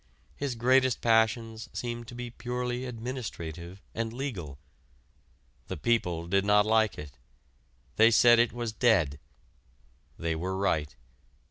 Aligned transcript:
His 0.35 0.55
greatest 0.55 0.99
passions 1.01 1.69
seem 1.73 2.05
to 2.05 2.15
be 2.15 2.31
purely 2.31 2.85
administrative 2.85 3.83
and 3.93 4.11
legal. 4.11 4.57
The 5.67 5.77
people 5.77 6.25
did 6.25 6.43
not 6.43 6.65
like 6.65 6.97
it. 6.97 7.19
They 7.97 8.09
said 8.09 8.39
it 8.39 8.51
was 8.51 8.71
dead. 8.73 9.19
They 10.17 10.33
were 10.35 10.57
right. 10.57 10.95